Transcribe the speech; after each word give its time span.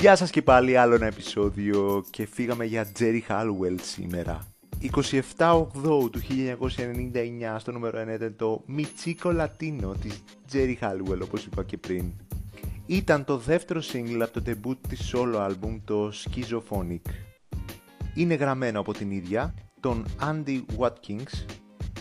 Γεια 0.00 0.16
σας 0.16 0.30
και 0.30 0.42
πάλι 0.42 0.76
άλλο 0.76 0.94
ένα 0.94 1.06
επεισόδιο 1.06 2.04
και 2.10 2.26
φύγαμε 2.26 2.64
για 2.64 2.86
Jerry 2.98 3.20
Hallwell 3.28 3.76
σήμερα. 3.82 4.46
27 5.36 5.66
του 6.10 6.20
1999 6.20 7.56
στο 7.58 7.72
νούμερο 7.72 8.02
1 8.02 8.14
ήταν 8.14 8.36
το 8.36 8.62
Μιτσίκο 8.66 9.32
Λατίνο 9.32 9.94
της 10.00 10.22
Jerry 10.52 10.74
Hallwell 10.80 11.20
όπως 11.22 11.44
είπα 11.44 11.64
και 11.64 11.76
πριν. 11.76 12.12
Ήταν 12.86 13.24
το 13.24 13.36
δεύτερο 13.36 13.80
single 13.92 14.20
από 14.20 14.40
το 14.40 14.42
debut 14.46 14.76
της 14.88 15.14
solo 15.14 15.48
album 15.48 15.78
το 15.84 16.12
Schizophonic. 16.24 17.10
Είναι 18.14 18.34
γραμμένο 18.34 18.80
από 18.80 18.92
την 18.92 19.10
ίδια, 19.10 19.54
τον 19.80 20.04
Andy 20.20 20.62
Watkins 20.78 21.44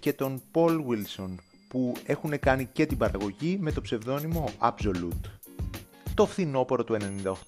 και 0.00 0.12
τον 0.12 0.42
Paul 0.52 0.76
Wilson 0.76 1.34
που 1.68 1.92
έχουν 2.06 2.38
κάνει 2.38 2.68
και 2.72 2.86
την 2.86 2.98
παραγωγή 2.98 3.58
με 3.60 3.72
το 3.72 3.80
ψευδόνυμο 3.80 4.48
Absolute. 4.58 5.31
Το 6.14 6.26
φθινόπωρο 6.26 6.84
του 6.84 6.96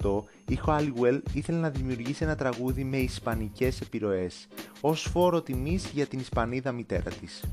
1998, 0.00 0.22
η 0.48 0.58
Halliwell 0.66 1.20
ήθελε 1.32 1.58
να 1.58 1.70
δημιουργήσει 1.70 2.24
ένα 2.24 2.36
τραγούδι 2.36 2.84
με 2.84 2.96
ισπανικές 2.96 3.80
επιρροές, 3.80 4.46
ως 4.80 5.02
φόρο 5.02 5.42
τιμής 5.42 5.90
για 5.92 6.06
την 6.06 6.18
Ισπανίδα 6.18 6.72
μητέρα 6.72 7.10
της. 7.10 7.44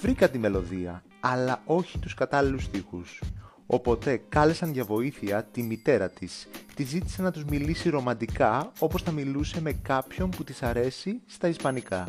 Βρήκα 0.00 0.28
τη 0.30 0.38
μελωδία, 0.38 1.02
αλλά 1.20 1.62
όχι 1.66 1.98
τους 1.98 2.14
κατάλληλους 2.14 2.62
στίχους. 2.62 3.22
Οπότε 3.66 4.22
κάλεσαν 4.28 4.72
για 4.72 4.84
βοήθεια 4.84 5.44
τη 5.52 5.62
μητέρα 5.62 6.08
της. 6.08 6.48
Τη 6.74 6.84
ζήτησε 6.84 7.22
να 7.22 7.30
τους 7.30 7.44
μιλήσει 7.44 7.88
ρομαντικά 7.88 8.72
όπως 8.78 9.02
θα 9.02 9.10
μιλούσε 9.10 9.60
με 9.60 9.72
κάποιον 9.72 10.30
που 10.30 10.44
της 10.44 10.62
αρέσει 10.62 11.20
στα 11.26 11.48
ισπανικά. 11.48 12.08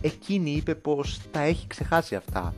Εκείνη 0.00 0.50
είπε 0.50 0.74
πως 0.74 1.20
τα 1.30 1.40
έχει 1.40 1.66
ξεχάσει 1.66 2.14
αυτά, 2.14 2.54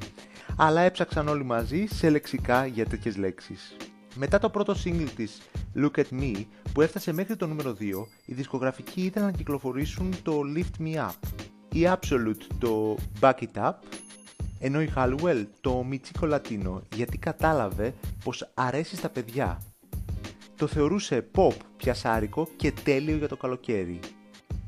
αλλά 0.57 0.81
έψαξαν 0.81 1.29
όλοι 1.29 1.45
μαζί 1.45 1.87
σε 1.87 2.11
λεξικά 2.11 2.67
για 2.67 2.87
τέτοιες 2.87 3.17
λέξεις. 3.17 3.77
Μετά 4.15 4.39
το 4.39 4.51
πρώτο 4.51 4.75
single 4.85 5.09
της 5.17 5.41
Look 5.77 5.99
at 5.99 6.21
Me 6.21 6.45
που 6.73 6.81
έφτασε 6.81 7.13
μέχρι 7.13 7.37
το 7.37 7.47
νούμερο 7.47 7.77
2, 7.81 7.85
οι 8.25 8.35
δισκογραφικοί 8.35 9.05
ήθελαν 9.05 9.31
να 9.31 9.37
κυκλοφορήσουν 9.37 10.15
το 10.23 10.41
Lift 10.57 10.83
Me 10.83 10.95
Up, 10.95 11.15
η 11.73 11.83
Absolute 11.83 12.43
το 12.59 12.97
Back 13.21 13.35
It 13.35 13.63
Up, 13.63 13.73
ενώ 14.59 14.81
η 14.81 14.93
Hallwell 14.97 15.47
το 15.61 15.87
Michiko 15.91 16.33
Latino 16.33 16.81
γιατί 16.95 17.19
κατάλαβε 17.19 17.95
πως 18.25 18.51
αρέσει 18.55 18.97
στα 18.97 19.09
παιδιά. 19.09 19.63
Το 20.57 20.67
θεωρούσε 20.67 21.27
pop 21.35 21.55
πιασάρικο 21.77 22.49
και 22.57 22.73
τέλειο 22.85 23.17
για 23.17 23.29
το 23.29 23.37
καλοκαίρι. 23.37 24.01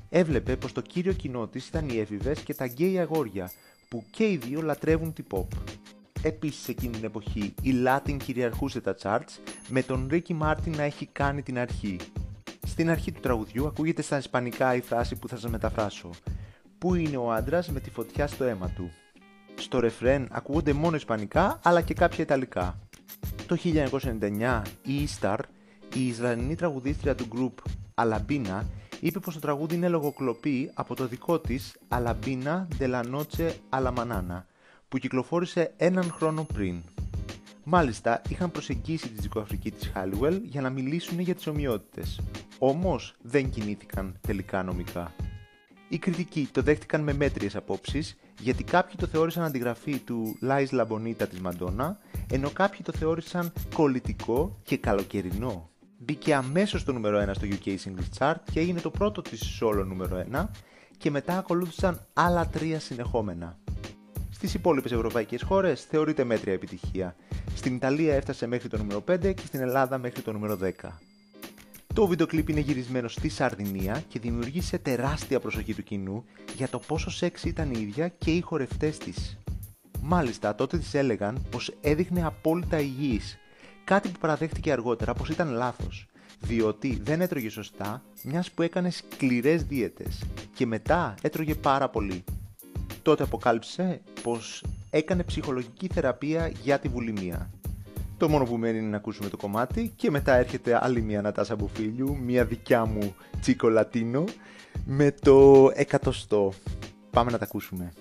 Έβλεπε 0.08 0.56
πως 0.56 0.72
το 0.72 0.80
κύριο 0.80 1.12
κοινό 1.12 1.46
της 1.46 1.68
ήταν 1.68 1.88
οι 1.88 1.98
έφηβες 1.98 2.40
και 2.40 2.55
τα 2.55 2.66
γκέι 2.66 2.98
αγόρια 2.98 3.50
που 3.88 4.05
και 4.11 4.24
οι 4.24 4.36
δύο 4.36 4.62
λατρεύουν 4.62 5.12
την 5.12 5.24
pop. 5.30 5.46
Επίσης 6.27 6.69
εκείνη 6.69 6.92
την 6.92 7.05
εποχή 7.05 7.55
η 7.62 7.72
Latin 7.86 8.17
κυριαρχούσε 8.25 8.80
τα 8.80 8.97
charts 9.03 9.53
με 9.69 9.83
τον 9.83 10.08
Ricky 10.11 10.39
Martin 10.42 10.77
να 10.77 10.83
έχει 10.83 11.06
κάνει 11.06 11.42
την 11.42 11.58
αρχή. 11.58 11.97
Στην 12.67 12.91
αρχή 12.91 13.12
του 13.12 13.20
τραγουδιού 13.20 13.67
ακούγεται 13.67 14.03
στα 14.03 14.19
ισπανικά 14.19 14.75
η 14.75 14.80
φράση 14.80 15.17
που 15.17 15.28
θα 15.28 15.36
σας 15.36 15.50
μεταφράσω. 15.50 16.11
Πού 16.78 16.95
είναι 16.95 17.17
ο 17.17 17.33
άντρας 17.33 17.69
με 17.70 17.80
τη 17.80 17.91
φωτιά 17.91 18.27
στο 18.27 18.45
αίμα 18.45 18.69
του; 18.69 18.91
Στο 19.55 19.80
ρεφρέν 19.80 20.28
ακούγονται 20.30 20.72
μόνο 20.72 20.97
ισπανικά 20.97 21.61
αλλά 21.62 21.80
και 21.80 21.95
κάποια 21.95 22.25
ιταλικά. 22.25 22.78
Το 23.47 23.56
1999 23.64 24.62
η 24.83 25.08
E-Star, 25.08 25.39
η 25.95 26.06
Ισραηλινή 26.06 26.55
τραγουδίστρια 26.55 27.14
του 27.14 27.28
group 27.34 27.70
Alabina, 27.95 28.62
είπε 29.00 29.19
πως 29.19 29.34
το 29.34 29.41
τραγούδι 29.41 29.75
είναι 29.75 29.89
λογοκλοπή 29.89 30.70
από 30.75 30.95
το 30.95 31.06
δικό 31.06 31.39
της 31.39 31.77
Alabina 31.89 32.67
de 32.78 32.89
la 32.89 33.02
Noche 33.14 33.50
a 33.70 33.80
la 33.80 33.92
Manana 33.97 34.53
που 34.94 35.00
κυκλοφόρησε 35.00 35.72
έναν 35.76 36.10
χρόνο 36.10 36.46
πριν. 36.54 36.82
Μάλιστα, 37.64 38.22
είχαν 38.28 38.50
προσεγγίσει 38.50 39.08
τη 39.08 39.20
δικοαφρική 39.20 39.70
της 39.70 39.92
Halliwell 39.94 40.40
για 40.42 40.60
να 40.60 40.70
μιλήσουν 40.70 41.18
για 41.18 41.34
τις 41.34 41.46
ομοιότητες. 41.46 42.20
Όμως, 42.58 43.14
δεν 43.22 43.50
κινήθηκαν 43.50 44.18
τελικά 44.20 44.62
νομικά. 44.62 45.14
Οι 45.88 45.98
κριτικοί 45.98 46.48
το 46.52 46.62
δέχτηκαν 46.62 47.00
με 47.00 47.12
μέτριες 47.12 47.56
απόψεις, 47.56 48.16
γιατί 48.40 48.64
κάποιοι 48.64 48.94
το 48.98 49.06
θεώρησαν 49.06 49.44
αντιγραφή 49.44 49.98
του 49.98 50.38
Lies 50.42 50.68
La 50.70 50.86
Bonita 50.86 51.28
της 51.28 51.40
Μαντόνα, 51.40 51.98
ενώ 52.30 52.50
κάποιοι 52.50 52.80
το 52.83 52.92
θεώρησαν 52.92 53.52
κολλητικό 53.74 54.58
και 54.62 54.77
καλοκαιρινό. 54.77 55.70
Μπήκε 55.98 56.34
αμέσως 56.34 56.80
στο 56.80 56.92
νούμερο 56.92 57.18
1 57.18 57.34
στο 57.34 57.46
UK 57.46 57.68
Singles 57.68 58.18
Chart 58.18 58.40
και 58.52 58.60
έγινε 58.60 58.80
το 58.80 58.90
πρώτο 58.90 59.22
της 59.22 59.60
solo 59.60 59.84
νούμερο 59.86 60.24
1 60.33 60.44
και 60.98 61.10
μετά 61.10 61.38
ακολούθησαν 61.38 62.06
άλλα 62.12 62.48
τρία 62.48 62.80
συνεχόμενα. 62.80 63.58
Στις 64.44 64.56
υπόλοιπες 64.56 64.92
ευρωπαϊκές 64.92 65.42
χώρες 65.42 65.84
θεωρείται 65.84 66.24
μέτρια 66.24 66.52
επιτυχία. 66.52 67.16
Στην 67.55 67.74
Ιταλία 67.74 68.14
έφτασε 68.14 68.46
μέχρι 68.46 68.68
το 68.68 68.77
νούμερο 68.77 69.05
5 69.10 69.34
και 69.34 69.46
στην 69.46 69.60
Ελλάδα 69.60 69.98
μέχρι 69.98 70.22
το 70.22 70.32
νούμερο 70.32 70.58
10. 70.62 70.70
Το 71.94 72.06
βίντεο 72.06 72.27
κλιπ 72.27 72.48
είναι 72.48 72.60
γυρισμένο 72.60 73.08
στη 73.08 73.28
Σαρδινία 73.28 74.04
και 74.08 74.18
δημιουργήσε 74.18 74.78
τεράστια 74.78 75.40
προσοχή 75.40 75.74
του 75.74 75.83
κοινού 75.83 76.24
για 76.56 76.68
το 76.68 76.78
πόσο 76.78 77.10
σεξ 77.10 77.44
ήταν 77.44 77.70
η 77.70 77.80
ίδια 77.80 78.08
και 78.08 78.30
οι 78.30 78.40
χορευτές 78.40 78.98
της. 78.98 79.38
Μάλιστα 80.00 80.54
τότε 80.54 80.78
της 80.78 80.94
έλεγαν 80.94 81.46
πως 81.50 81.74
έδειχνε 81.80 82.24
απόλυτα 82.27 82.78
υγιής, 82.78 83.38
κάτι 83.84 84.08
που 84.08 84.18
παραδέχτηκε 84.18 84.72
αργότερα 84.72 85.14
πως 85.14 85.28
ήταν 85.28 85.50
λάθος, 85.50 86.06
διότι 86.40 87.00
δεν 87.02 87.20
έτρωγε 87.20 87.48
σωστά 87.48 88.02
μιας 88.22 88.50
που 88.50 88.62
έκανε 88.62 88.90
σκληρές 88.90 89.64
δίαιτες 89.64 90.22
και 90.54 90.66
μετά 90.66 91.14
έτρωγε 91.22 91.54
πάρα 91.54 91.88
πολύ 91.88 92.24
τότε 93.04 93.22
αποκάλυψε 93.22 94.00
πως 94.22 94.64
έκανε 94.90 95.22
ψυχολογική 95.22 95.88
θεραπεία 95.94 96.52
για 96.62 96.78
τη 96.78 96.88
βουλημία. 96.88 97.50
Το 98.16 98.28
μόνο 98.28 98.44
που 98.44 98.56
μένει 98.56 98.78
είναι 98.78 98.88
να 98.88 98.96
ακούσουμε 98.96 99.28
το 99.28 99.36
κομμάτι 99.36 99.92
και 99.96 100.10
μετά 100.10 100.34
έρχεται 100.34 100.78
άλλη 100.82 101.02
μια 101.02 101.20
Νατάσα 101.20 101.56
Μπουφίλιου, 101.56 102.16
μια 102.16 102.44
δικιά 102.44 102.84
μου 102.84 103.14
τσίκο 103.40 103.68
λατίνο 103.68 104.24
με 104.84 105.14
το 105.20 105.70
εκατοστό. 105.74 106.52
Πάμε 107.10 107.30
να 107.30 107.38
τα 107.38 107.44
ακούσουμε. 107.44 107.92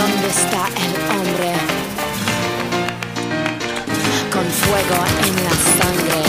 ¿Dónde 0.00 0.28
está 0.28 0.66
el 0.86 0.94
hombre 1.12 1.52
con 4.32 4.46
fuego 4.62 4.98
en 5.26 5.34
la 5.44 5.54
sangre? 5.76 6.20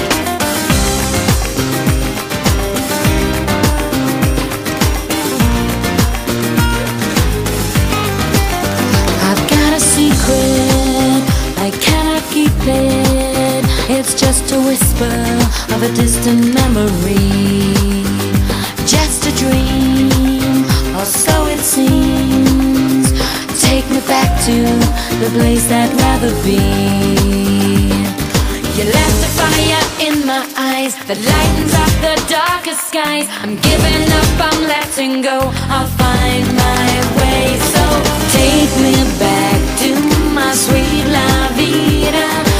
I've 9.29 9.43
got 9.47 9.73
a 9.73 9.79
secret, 9.79 11.23
I 11.57 11.71
cannot 11.79 12.23
keep 12.29 12.51
it. 12.67 13.65
It's 13.89 14.13
just 14.19 14.51
a 14.51 14.59
whisper 14.59 15.05
of 15.73 15.81
a 15.81 15.89
distant 15.95 16.53
memory, 16.53 17.73
just 18.85 19.27
a 19.27 19.31
dream. 19.37 20.11
To 24.45 24.63
the 25.21 25.29
place 25.37 25.69
I'd 25.71 25.93
rather 26.01 26.33
be. 26.43 26.57
You 28.75 28.85
left 28.89 29.19
a 29.27 29.31
fire 29.37 29.83
in 30.07 30.25
my 30.25 30.43
eyes 30.57 30.95
That 31.05 31.19
lightens 31.31 31.73
up 31.83 31.93
the 32.01 32.15
darkest 32.25 32.87
skies. 32.89 33.27
I'm 33.43 33.55
giving 33.69 34.03
up, 34.19 34.31
I'm 34.49 34.61
letting 34.65 35.21
go. 35.21 35.37
I'll 35.69 35.91
find 36.01 36.45
my 36.65 36.89
way. 37.19 37.45
So 37.73 37.83
take 38.33 38.73
me 38.81 38.97
back 39.21 39.59
to 39.81 39.89
my 40.33 40.51
sweet 40.55 41.05
la 41.05 41.49
vida 41.53 42.51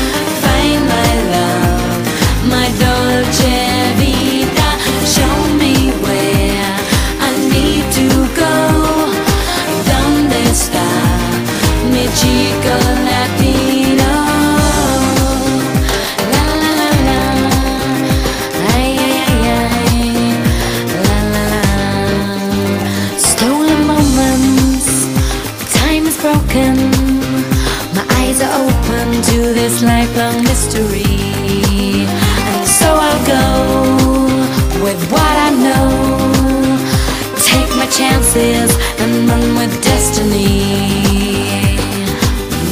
chances 38.41 38.75
and 38.99 39.29
run 39.29 39.55
with 39.55 39.83
destiny. 39.83 40.63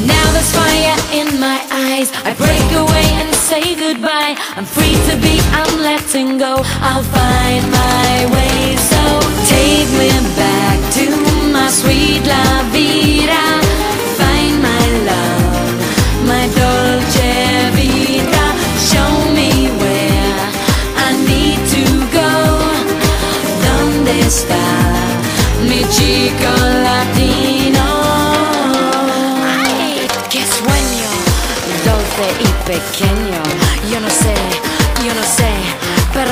Now 0.05 0.25
there's 0.33 0.51
fire 0.51 0.97
in 1.13 1.39
my 1.39 1.59
eyes. 1.71 2.11
I 2.25 2.33
break 2.33 2.67
away 2.83 3.07
and 3.21 3.33
say 3.35 3.75
goodbye. 3.75 4.35
I'm 4.55 4.65
free 4.65 4.95
to 5.09 5.15
be, 5.21 5.39
I'm 5.59 5.81
letting 5.81 6.37
go. 6.37 6.55
I'll 6.89 7.03
find 7.03 7.63
my 7.71 8.13
way. 8.35 8.75
So 8.91 9.01
take 9.53 9.89
me 10.01 10.11
back 10.35 10.77
to 10.97 11.05
my 11.53 11.69
sweet 11.69 12.25
la 12.25 12.63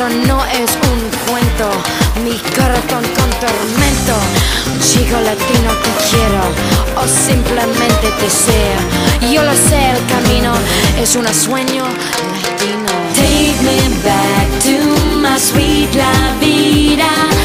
no 0.10 0.44
es 0.46 0.72
un 0.92 1.00
cuento. 1.28 1.70
Mi 2.24 2.38
corazón 2.56 3.04
con 3.16 3.30
tormento. 3.40 4.16
Chico 4.82 5.20
latino 5.20 5.72
te 5.84 5.92
quiero 6.10 6.42
o 6.96 7.08
simplemente 7.08 8.10
te 8.20 8.26
deseo. 8.26 9.32
Yo 9.32 9.44
lo 9.44 9.54
sé, 9.54 9.92
el 9.92 10.06
camino 10.08 10.54
es 11.02 11.16
un 11.16 11.28
sueño 11.28 11.84
latino. 11.84 12.92
Take 13.16 13.60
me 13.64 13.80
back 14.04 14.48
to 14.64 15.18
my 15.18 15.38
sweet 15.40 15.94
la 15.96 16.34
vida. 16.40 17.37